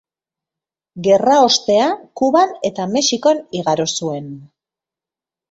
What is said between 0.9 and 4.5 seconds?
Gerra ostea Kuban eta Mexikon igaro zuen.